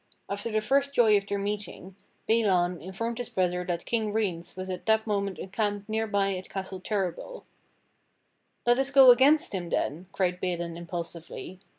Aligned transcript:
After 0.27 0.49
the 0.49 0.61
first 0.61 0.95
joy 0.95 1.15
of 1.15 1.27
their 1.27 1.37
meeting, 1.37 1.95
Balan 2.27 2.81
informed 2.81 3.19
his 3.19 3.29
brother 3.29 3.63
that 3.65 3.85
King 3.85 4.11
Rience 4.11 4.55
was 4.55 4.67
at 4.67 4.87
that 4.87 5.05
moment 5.05 5.37
encamped 5.37 5.87
nearby 5.87 6.35
at 6.37 6.49
Castle 6.49 6.79
Terrabil. 6.81 7.43
"Let 8.65 8.79
us 8.79 8.89
go 8.89 9.11
against 9.11 9.53
him 9.53 9.69
then," 9.69 10.07
cried 10.11 10.39
Balin 10.39 10.75
impulsively. 10.75 11.59